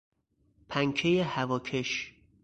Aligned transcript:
پنکه 0.69 1.23
هواکش 1.23 2.13